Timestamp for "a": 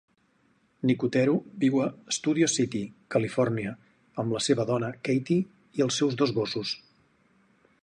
1.87-1.89